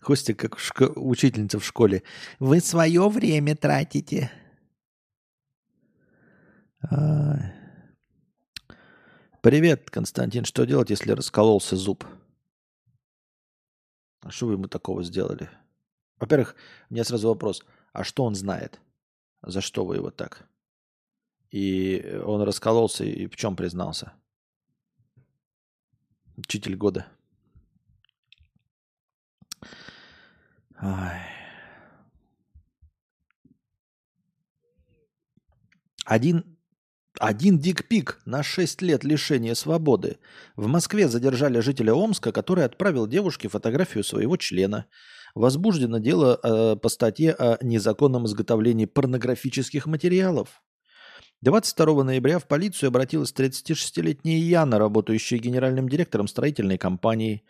[0.00, 2.02] Костя, как шко- учительница в школе.
[2.38, 4.30] Вы свое время тратите.
[9.42, 10.44] Привет, Константин.
[10.44, 12.04] Что делать, если раскололся зуб?
[14.22, 15.48] А что вы ему такого сделали?
[16.18, 16.54] Во-первых,
[16.88, 17.64] у меня сразу вопрос.
[17.92, 18.80] А что он знает?
[19.42, 20.48] За что вы его так?
[21.50, 24.12] И он раскололся и в чем признался?
[26.36, 27.06] Учитель года.
[30.76, 31.26] Ай.
[36.04, 36.58] Один
[37.20, 40.16] один дикпик на 6 лет лишения свободы.
[40.56, 44.86] В Москве задержали жителя Омска, который отправил девушке фотографию своего члена.
[45.34, 50.62] Возбуждено дело э, по статье о незаконном изготовлении порнографических материалов.
[51.42, 57.44] 22 ноября в полицию обратилась 36-летняя Яна, работающая генеральным директором строительной компании.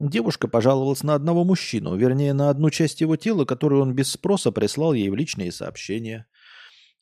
[0.00, 4.50] Девушка пожаловалась на одного мужчину, вернее, на одну часть его тела, которую он без спроса
[4.50, 6.26] прислал ей в личные сообщения.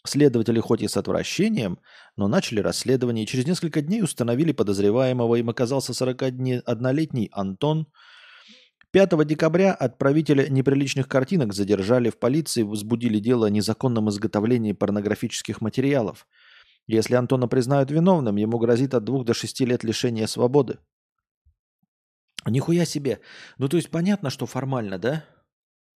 [0.06, 1.78] Следователи хоть и с отвращением,
[2.16, 5.36] но начали расследование и через несколько дней установили подозреваемого.
[5.36, 7.86] Им оказался 41-летний Антон.
[8.92, 16.26] 5 декабря отправителя неприличных картинок задержали в полиции, возбудили дело о незаконном изготовлении порнографических материалов.
[16.86, 20.78] Если Антона признают виновным, ему грозит от 2 до 6 лет лишения свободы.
[22.46, 23.20] Нихуя себе.
[23.58, 25.24] Ну, то есть понятно, что формально, да?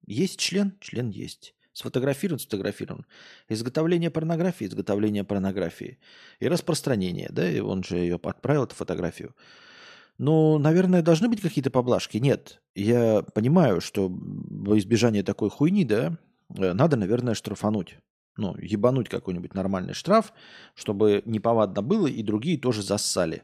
[0.06, 0.76] Есть член?
[0.80, 1.54] Член есть.
[1.74, 3.04] Сфотографирован, сфотографирован.
[3.48, 5.98] Изготовление порнографии, изготовление порнографии.
[6.38, 9.34] И распространение, да, и он же ее отправил, эту фотографию.
[10.16, 12.18] Ну, наверное, должны быть какие-то поблажки.
[12.18, 16.16] Нет, я понимаю, что во избежание такой хуйни, да,
[16.56, 17.98] э, надо, наверное, штрафануть.
[18.36, 20.32] Ну, ебануть какой-нибудь нормальный штраф,
[20.74, 23.42] чтобы неповадно было, и другие тоже зассали.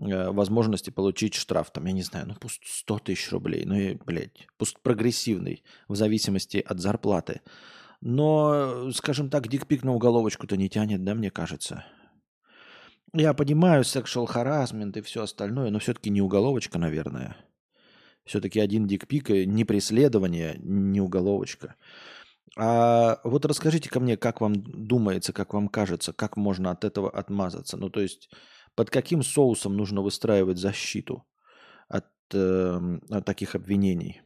[0.00, 3.94] Э, возможности получить штраф, там, я не знаю, ну пусть 100 тысяч рублей, ну и,
[3.94, 7.40] блядь, пусть прогрессивный, в зависимости от зарплаты.
[8.00, 11.84] Но, скажем так, дикпик на уголовочку-то не тянет, да, мне кажется.
[13.12, 17.36] Я понимаю sexual harassment и все остальное, но все-таки не уголовочка, наверное.
[18.24, 21.74] Все-таки один дикпик, не преследование, не уголовочка.
[22.56, 27.10] А вот расскажите ко мне, как вам думается, как вам кажется, как можно от этого
[27.10, 27.76] отмазаться.
[27.76, 28.28] Ну, то есть
[28.78, 31.26] под каким соусом нужно выстраивать защиту
[31.88, 34.22] от, э, от таких обвинений?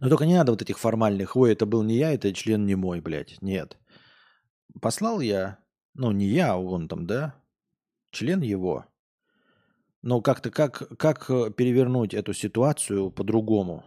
[0.00, 2.74] Но только не надо вот этих формальных, ой, это был не я, это член не
[2.74, 3.36] мой, блядь.
[3.42, 3.76] Нет.
[4.80, 5.58] Послал я,
[5.92, 7.34] ну не я, а он там, да,
[8.12, 8.86] член его.
[10.00, 13.84] Но как-то как, как э, перевернуть эту ситуацию по-другому?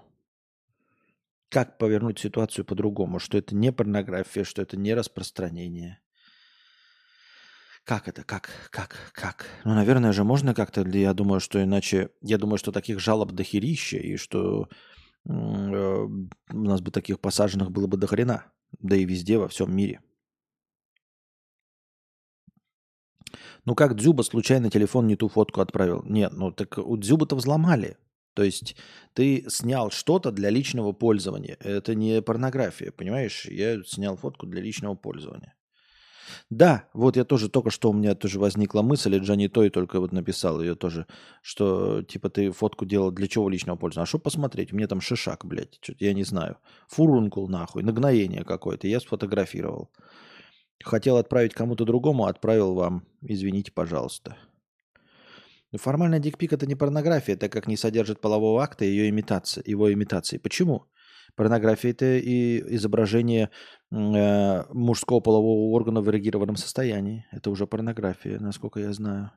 [1.50, 3.18] Как повернуть ситуацию по-другому?
[3.18, 6.00] Что это не порнография, что это не распространение.
[7.88, 8.26] Как это?
[8.26, 8.50] Как?
[8.70, 8.98] Как?
[9.14, 9.46] Как?
[9.64, 10.86] Ну, наверное же, можно как-то.
[10.86, 12.10] Я думаю, что иначе...
[12.22, 14.68] Я думаю, что таких жалоб до херища, и что
[15.24, 18.52] э, у нас бы таких посаженных было бы до хрена.
[18.80, 20.02] Да и везде, во всем мире.
[23.64, 26.04] Ну как Дзюба случайно телефон не ту фотку отправил?
[26.04, 27.96] Нет, ну так у Дзюба-то взломали.
[28.34, 28.76] То есть
[29.14, 31.56] ты снял что-то для личного пользования.
[31.62, 33.46] Это не порнография, понимаешь?
[33.46, 35.57] Я снял фотку для личного пользования.
[36.50, 40.00] Да, вот я тоже только что у меня тоже возникла мысль, и Джани Той только
[40.00, 41.06] вот написал ее тоже,
[41.42, 44.04] что типа ты фотку делал для чего личного пользования?
[44.04, 44.74] А что посмотреть?
[44.74, 46.58] У меня там шишак, блядь, что-то я не знаю.
[46.88, 48.88] Фурункул нахуй, нагноение какое-то.
[48.88, 49.90] Я сфотографировал.
[50.84, 53.04] Хотел отправить кому-то другому, отправил вам.
[53.22, 54.38] Извините, пожалуйста.
[55.76, 59.92] Формальная дикпик это не порнография, так как не содержит полового акта и ее имитации, его
[59.92, 60.38] имитации.
[60.38, 60.86] Почему?
[61.38, 63.52] Порнография– это и изображение
[63.92, 67.28] э, мужского полового органа в эрегированном состоянии.
[67.32, 69.32] Это уже порнография, насколько я знаю.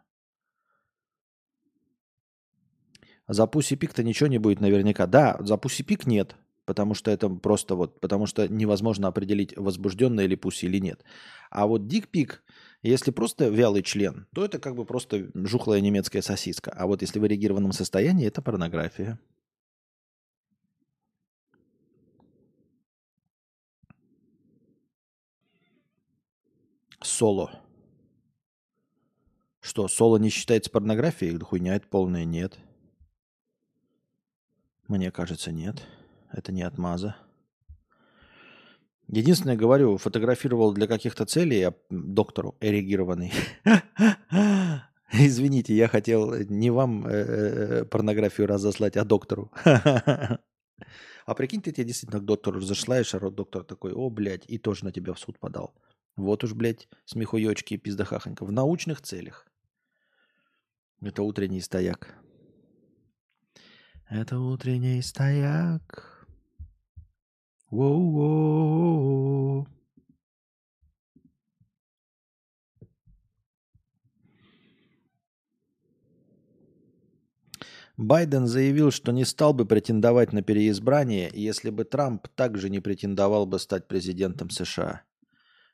[3.29, 5.07] За пуси пик-то ничего не будет наверняка.
[5.07, 10.27] Да, за пуси пик нет, потому что это просто вот, потому что невозможно определить, возбужденный
[10.27, 11.05] ли пуси или нет.
[11.51, 12.43] А вот дикпик,
[12.83, 16.71] если просто вялый член, то это как бы просто жухлая немецкая сосиска.
[16.71, 19.19] А вот если в эрегированном состоянии, это порнография.
[27.21, 27.51] Соло.
[29.61, 31.39] Что, соло не считается порнографией?
[31.39, 32.59] Хуйня это полная нет.
[34.89, 35.87] Мне кажется, нет.
[36.33, 37.17] Это не отмаза.
[39.07, 43.35] Единственное, говорю, фотографировал для каких-то целей я доктору эрегированный.
[45.13, 49.53] Извините, я хотел не вам э, э, порнографию разослать, а доктору.
[51.27, 54.85] А прикинь, ты тебе действительно к доктору разошлаешь, а доктор такой, о, блядь, и тоже
[54.85, 55.75] на тебя в суд подал.
[56.17, 58.45] Вот уж, блядь, смехуёчки и пиздахахонька.
[58.45, 59.47] В научных целях.
[61.01, 62.15] Это утренний стояк.
[64.09, 66.27] Это утренний стояк.
[67.71, 69.67] Воу-воу.
[77.97, 83.45] Байден заявил, что не стал бы претендовать на переизбрание, если бы Трамп также не претендовал
[83.47, 85.03] бы стать президентом США.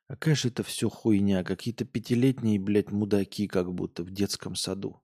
[0.09, 5.03] Какая же это все хуйня, какие-то пятилетние, блядь, мудаки как будто в детском саду.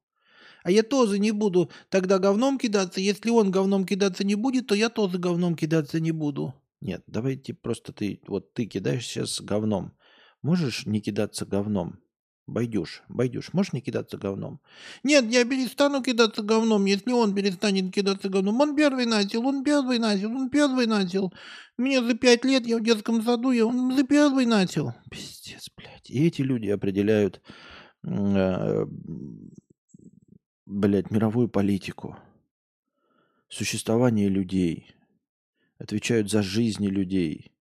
[0.63, 3.01] А я тоже не буду тогда говном кидаться.
[3.01, 6.55] Если он говном кидаться не будет, то я тоже говном кидаться не буду.
[6.81, 9.93] Нет, давайте просто ты, вот ты кидаешь сейчас говном.
[10.41, 11.99] Можешь не кидаться говном?
[12.53, 14.61] Байдюш, Байдюш, можешь не кидаться говном?
[15.03, 18.61] Нет, я перестану кидаться говном, если он перестанет кидаться говном.
[18.61, 21.33] Он первый начал, он первый начал, он первый начал.
[21.79, 24.93] Мне за пять лет, я в детском саду, я он за первый начал.
[25.11, 26.11] Пиздец, блядь.
[26.11, 27.41] И эти люди определяют,
[28.05, 28.87] э,
[30.67, 32.19] блядь, мировую политику.
[33.49, 34.95] Существование людей.
[35.79, 37.53] Отвечают за жизни людей.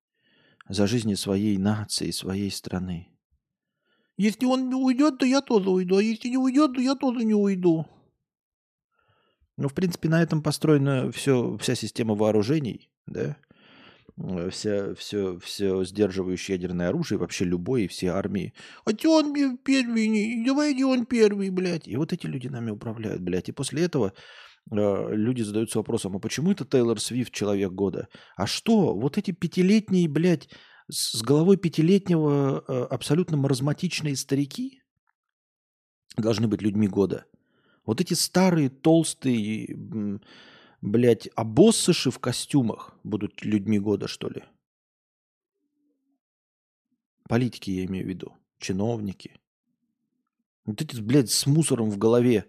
[0.67, 3.10] За жизни своей нации, своей страны.
[4.21, 5.97] Если он уйдет, то я тоже уйду.
[5.97, 7.87] А если не уйдет, то я тоже не уйду.
[9.57, 13.35] Ну, в принципе, на этом построена все, вся система вооружений, да?
[14.17, 18.53] Э, вся, все, все сдерживающее ядерное оружие, вообще любой и все армии.
[18.85, 21.87] А ты он первый, не, давайте он первый, блядь.
[21.87, 23.49] И вот эти люди нами управляют, блядь.
[23.49, 24.13] И после этого
[24.71, 28.07] э, люди задаются вопросом, а почему это Тейлор Свифт человек года?
[28.35, 28.93] А что?
[28.93, 30.47] Вот эти пятилетние, блядь,
[30.91, 34.83] с головой пятилетнего э, абсолютно маразматичные старики
[36.17, 37.25] должны быть людьми года.
[37.85, 40.19] Вот эти старые, толстые,
[40.81, 44.43] блядь, обоссыши в костюмах будут людьми года, что ли?
[47.29, 49.39] Политики я имею в виду, чиновники.
[50.65, 52.45] Вот эти, блядь, с мусором в голове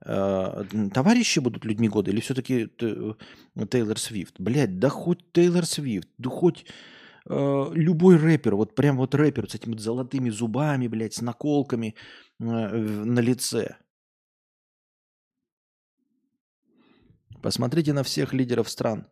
[0.00, 2.68] э, товарищи будут людьми года или все-таки
[3.70, 4.40] Тейлор Свифт?
[4.40, 6.64] Блядь, да хоть Тейлор Свифт, да хоть
[7.28, 11.96] Э, любой рэпер, вот прям вот рэпер с этими золотыми зубами, блядь, с наколками
[12.38, 13.76] э, на лице.
[17.42, 19.08] Посмотрите на всех лидеров стран.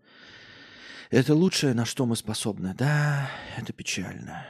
[1.10, 2.74] Это лучшее, на что мы способны.
[2.74, 4.46] Да, это печально.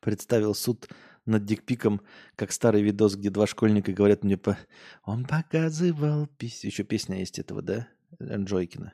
[0.00, 0.88] Представил суд
[1.28, 2.00] над дикпиком,
[2.36, 4.58] как старый видос, где два школьника говорят мне по...
[5.04, 6.64] Он показывал пись...
[6.64, 7.88] Еще песня есть этого, да?
[8.20, 8.92] Джойкина.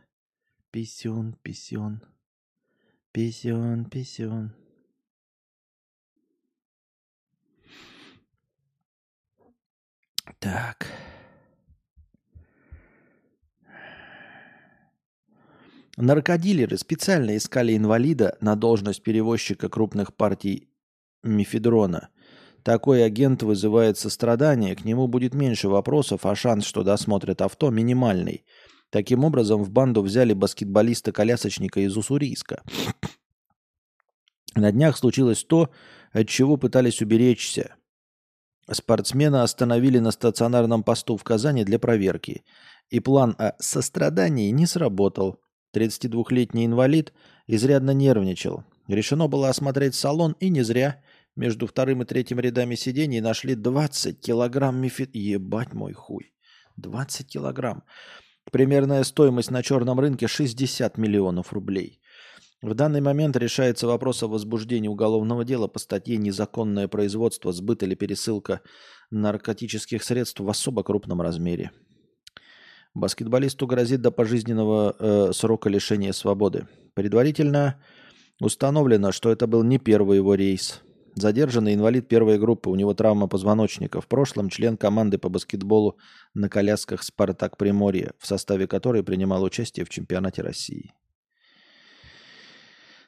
[0.70, 2.03] Писюн, писюн.
[3.12, 4.53] Писюн, писюн.
[10.41, 10.89] Так.
[15.97, 20.68] Наркодилеры специально искали инвалида на должность перевозчика крупных партий
[21.22, 22.11] мифедрона.
[22.65, 28.47] Такой агент вызывает сострадание, к нему будет меньше вопросов, а шанс, что досмотрят авто, минимальный.
[28.89, 32.62] Таким образом, в банду взяли баскетболиста-колясочника из Уссурийска.
[34.55, 35.69] На днях случилось то,
[36.12, 37.75] от чего пытались уберечься.
[38.71, 42.45] Спортсмена остановили на стационарном посту в Казани для проверки.
[42.89, 45.39] И план о сострадании не сработал.
[45.75, 47.12] 32-летний инвалид
[47.47, 48.65] изрядно нервничал.
[48.89, 51.03] Решено было осмотреть салон, и не зря.
[51.37, 55.11] Между вторым и третьим рядами сидений нашли 20 килограмм мифит...
[55.14, 56.32] Ебать мой хуй.
[56.76, 57.82] 20 килограмм.
[58.53, 62.01] Примерная стоимость на черном рынке 60 миллионов рублей.
[62.62, 67.95] В данный момент решается вопрос о возбуждении уголовного дела по статье «Незаконное производство, сбыт или
[67.95, 68.61] пересылка
[69.11, 71.72] наркотических средств в особо крупном размере».
[72.95, 76.68] Баскетболисту грозит до пожизненного э, срока лишения свободы.
[76.95, 77.82] Предварительно
[78.41, 80.80] установлено, что это был не первый его рейс.
[81.17, 84.01] Задержанный инвалид первой группы, у него травма позвоночника.
[84.01, 85.97] В прошлом член команды по баскетболу
[86.35, 90.93] на колясках «Спартак Приморье», в составе которой принимал участие в чемпионате России.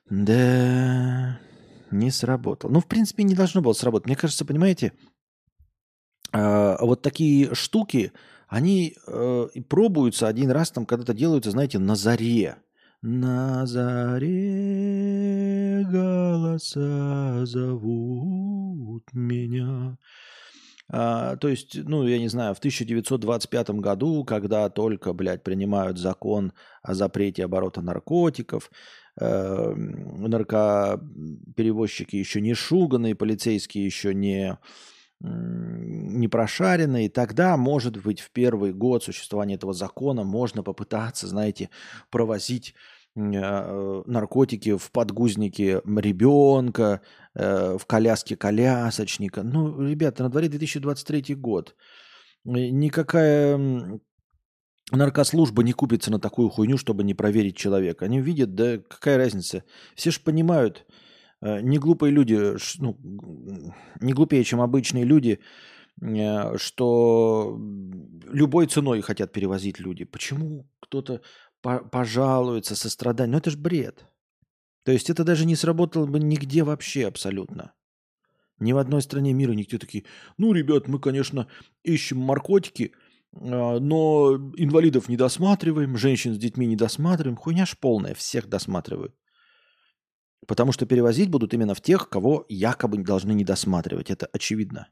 [0.09, 1.41] Да,
[1.91, 2.71] не сработал.
[2.71, 4.07] Ну, в принципе, не должно было сработать.
[4.07, 4.93] Мне кажется, понимаете,
[6.33, 8.13] э, вот такие штуки,
[8.47, 12.57] они э, пробуются один раз, там когда-то делаются, знаете, на заре.
[13.03, 19.99] На заре голоса зовут меня.
[20.89, 26.53] А, то есть, ну, я не знаю, в 1925 году, когда только, блядь, принимают закон
[26.83, 28.71] о запрете оборота наркотиков,
[29.21, 34.57] э, наркоперевозчики еще не шуганные, полицейские еще не
[35.21, 41.71] не прошаренный, тогда, может быть, в первый год существования этого закона можно попытаться, знаете,
[42.11, 42.75] провозить
[43.17, 47.01] э, наркотики в подгузнике ребенка,
[47.35, 49.43] э, в коляске колясочника.
[49.43, 51.75] Ну, ребята, на дворе 2023 год.
[52.45, 54.01] Никакая
[54.93, 58.05] наркослужба не купится на такую хуйню, чтобы не проверить человека.
[58.05, 59.65] Они видят, да какая разница.
[59.97, 61.03] Все же понимают, Э,
[61.63, 62.97] не глупые люди, ну,
[64.01, 65.41] не глупее, чем обычные люди,
[66.01, 67.59] э, что
[68.33, 70.05] любой ценой хотят перевозить люди.
[70.05, 71.21] Почему кто-то
[71.63, 73.33] пожалуется, сострадание?
[73.33, 74.07] Ну это же бред.
[74.85, 77.75] То есть это даже не сработало бы нигде вообще абсолютно.
[78.59, 80.05] Ни в одной стране мира нигде такие,
[80.39, 81.47] ну, ребят, мы, конечно,
[81.83, 82.93] ищем наркотики,
[83.33, 87.37] э, но инвалидов не досматриваем, женщин с детьми не досматриваем.
[87.37, 89.15] Хуйня ж полная, всех досматривают.
[90.47, 94.11] Потому что перевозить будут именно в тех, кого якобы должны не досматривать.
[94.11, 94.89] Это очевидно.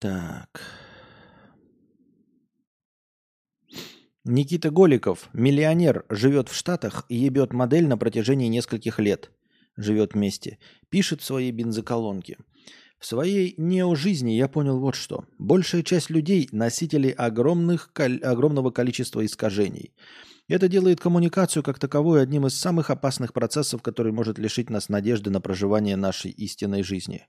[0.00, 0.62] Так.
[4.24, 9.30] Никита Голиков, миллионер, живет в Штатах и ебет модель на протяжении нескольких лет
[9.82, 10.58] живет вместе,
[10.88, 12.36] пишет в своей бензоколонке.
[12.98, 15.24] В своей нео-жизни я понял вот что.
[15.38, 19.94] Большая часть людей– носители огромных, огромного количества искажений.
[20.48, 25.30] Это делает коммуникацию как таковую одним из самых опасных процессов, который может лишить нас надежды
[25.30, 27.26] на проживание нашей истинной жизни.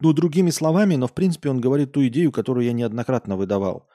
[0.00, 3.88] Ну, другими словами, но в принципе он говорит ту идею, которую я неоднократно выдавал,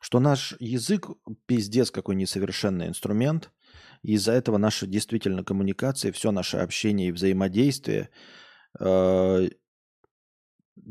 [0.00, 1.08] что наш язык
[1.46, 3.50] пиздец какой несовершенный инструмент–
[4.02, 8.10] из-за этого наша действительно коммуникация, все наше общение и взаимодействие
[8.78, 9.48] э,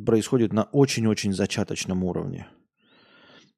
[0.05, 2.47] происходит на очень-очень зачаточном уровне.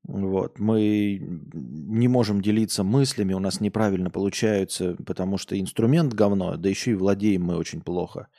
[0.08, 0.60] Вот.
[0.60, 1.20] Мы
[1.54, 6.96] не можем делиться мыслями, у нас неправильно получается, потому что инструмент говно, да еще и
[6.96, 8.30] владеем мы очень плохо.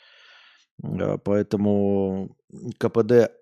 [0.83, 2.37] Э, поэтому
[2.79, 3.33] КПД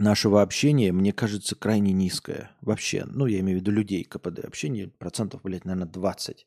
[0.00, 2.50] нашего общения, мне кажется, крайне низкое.
[2.60, 4.40] Вообще, ну, я имею в виду людей КПД.
[4.40, 6.46] Общение процентов, блядь, наверное, 20.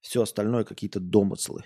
[0.00, 1.62] Все остальное какие-то домыслы.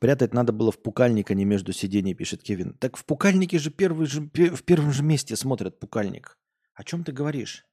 [0.00, 2.72] Прятать надо было в пукальник, а не между сидений, пишет Кевин.
[2.74, 6.38] Так в пукальнике же, первый же в первом же месте смотрят пукальник.
[6.74, 7.66] О чем ты говоришь?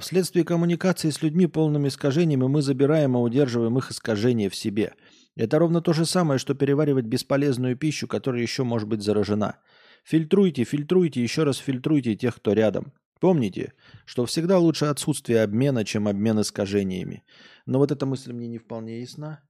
[0.00, 4.94] Вследствие коммуникации с людьми полными искажениями мы забираем и удерживаем их искажения в себе.
[5.36, 9.58] Это ровно то же самое, что переваривать бесполезную пищу, которая еще может быть заражена.
[10.04, 12.92] Фильтруйте, фильтруйте, еще раз фильтруйте тех, кто рядом.
[13.20, 13.74] Помните,
[14.06, 17.22] что всегда лучше отсутствие обмена, чем обмен искажениями.
[17.66, 19.42] Но вот эта мысль мне не вполне ясна.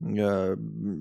[0.00, 0.56] Э,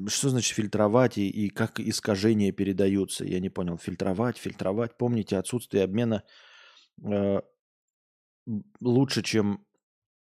[0.07, 3.25] что значит фильтровать и, как искажения передаются?
[3.25, 3.77] Я не понял.
[3.77, 4.97] Фильтровать, фильтровать.
[4.97, 6.23] Помните, отсутствие обмена
[8.79, 9.65] лучше, чем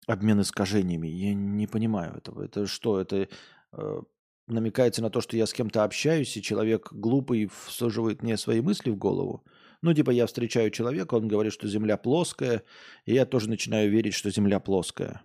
[0.07, 1.07] обмен искажениями.
[1.07, 2.43] Я не понимаю этого.
[2.43, 2.99] Это что?
[2.99, 3.27] Это
[3.73, 4.01] э,
[4.47, 8.89] намекается на то, что я с кем-то общаюсь, и человек глупый всаживает мне свои мысли
[8.89, 9.43] в голову.
[9.81, 12.63] Ну, типа, я встречаю человека, он говорит, что Земля плоская,
[13.05, 15.21] и я тоже начинаю верить, что Земля плоская.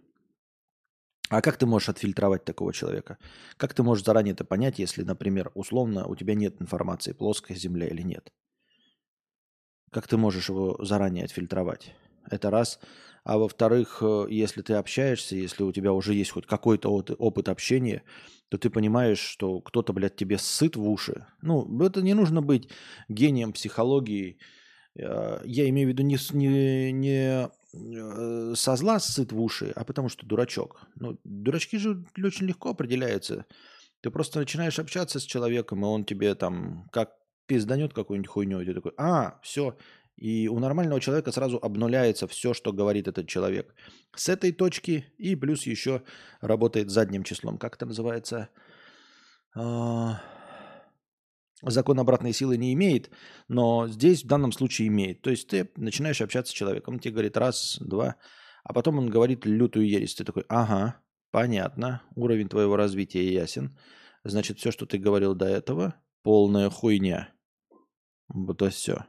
[1.30, 3.18] А как ты можешь отфильтровать такого человека?
[3.56, 7.88] Как ты можешь заранее это понять, если, например, условно у тебя нет информации, плоская Земля
[7.88, 8.30] или нет?
[9.90, 11.94] Как ты можешь его заранее отфильтровать?
[12.30, 12.80] Это раз.
[13.24, 18.02] А во-вторых, э, если ты общаешься, если у тебя уже есть хоть какой-то опыт общения,
[18.50, 21.26] то ты понимаешь, что кто-то, блядь, тебе сыт в уши.
[21.40, 22.68] Ну, это не нужно быть
[23.08, 24.38] гением психологии.
[24.96, 29.84] Э, я имею в виду не, не, не э, со зла сыт в уши, а
[29.84, 30.82] потому что дурачок.
[30.96, 33.46] Ну, дурачки же очень легко определяются.
[34.02, 37.14] Ты просто начинаешь общаться с человеком, и он тебе там как
[37.46, 39.76] пизданет какую-нибудь хуйню, и ты такой, а, все,
[40.16, 43.74] и у нормального человека сразу обнуляется все, что говорит этот человек.
[44.14, 46.02] С этой точки и плюс еще
[46.40, 47.58] работает задним числом.
[47.58, 48.48] Как это называется?
[49.56, 50.20] А,
[51.62, 53.10] закон обратной силы не имеет,
[53.48, 55.22] но здесь в данном случае имеет.
[55.22, 58.16] То есть ты начинаешь общаться с человеком, он тебе говорит раз, два,
[58.62, 60.14] а потом он говорит лютую ересь.
[60.14, 61.00] Ты такой, ага,
[61.32, 63.76] понятно, уровень твоего развития ясен.
[64.22, 67.30] Значит, все, что ты говорил до этого, полная хуйня.
[68.28, 69.04] Вот и все.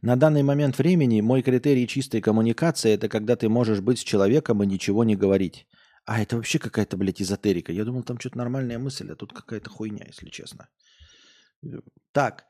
[0.00, 4.62] На данный момент времени мой критерий чистой коммуникации– это когда ты можешь быть с человеком
[4.62, 5.66] и ничего не говорить.
[6.04, 7.72] А это вообще какая-то, блядь, эзотерика.
[7.72, 10.68] Я думал, там что-то нормальная мысль, а тут какая-то хуйня, если честно.
[12.12, 12.44] Так,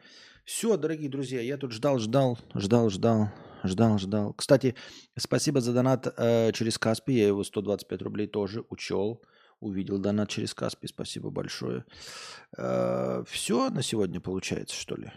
[0.45, 3.31] все, дорогие друзья, я тут ждал, ждал, ждал, ждал,
[3.65, 4.35] ждал, ждал.
[4.35, 4.75] Кстати,
[5.19, 7.15] спасибо за донат э, через Каспи.
[7.15, 9.23] Я его 125 рублей тоже учел.
[9.61, 10.87] Увидел донат через Каспи.
[10.87, 11.87] Спасибо большое.
[12.59, 15.11] Э, все на сегодня получается, что ли?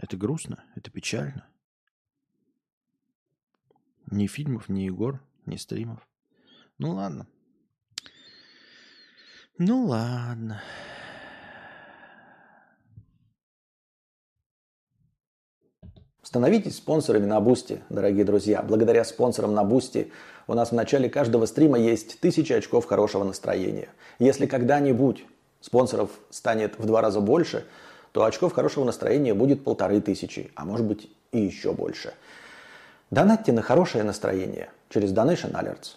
[0.00, 1.46] Это грустно, это печально.
[4.10, 6.08] Ни фильмов, ни Егор, ни стримов.
[6.78, 7.26] Ну ладно.
[9.58, 10.62] Ну ладно.
[16.22, 18.62] Становитесь спонсорами на Boosty, дорогие друзья.
[18.62, 20.12] Благодаря спонсорам на Boosty
[20.46, 23.90] у нас в начале каждого стрима есть тысячи очков хорошего настроения.
[24.18, 25.26] Если когда-нибудь
[25.60, 27.66] спонсоров станет в два раза больше–
[28.12, 32.14] то очков хорошего настроения будет полторы тысячи, а может быть и еще больше.
[33.10, 35.96] Донатьте на хорошее настроение через Donation Alerts.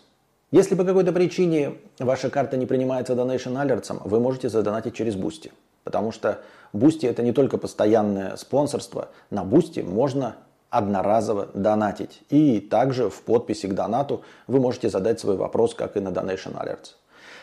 [0.52, 5.52] Если по какой-то причине ваша карта не принимается Donation Alerts, вы можете задонатить через Boosty.
[5.84, 6.42] Потому что
[6.74, 9.10] Boosty это не только постоянное спонсорство.
[9.30, 10.36] На Boosty можно
[10.70, 12.22] одноразово донатить.
[12.30, 16.56] И также в подписи к донату вы можете задать свой вопрос, как и на Donation
[16.56, 16.94] Alerts.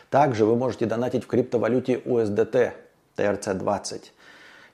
[0.08, 2.72] Также вы можете донатить в криптовалюте USDT
[3.16, 4.02] TRC20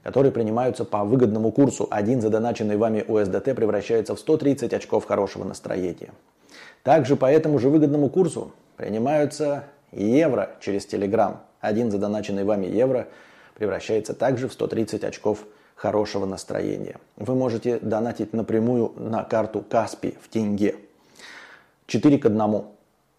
[0.07, 1.89] которые принимаются по выгодному курсу.
[1.91, 6.11] Один задоначенный вами USDT превращается в 130 очков хорошего настроения.
[6.85, 11.39] Также по этому же выгодному курсу принимаются евро через Telegram.
[11.61, 13.09] Один задоначенный вами евро
[13.57, 15.41] превращается также в 130 очков
[15.75, 16.99] хорошего настроения.
[17.17, 20.77] Вы можете донатить напрямую на карту Каспи в тенге.
[21.89, 22.65] 4 к 1.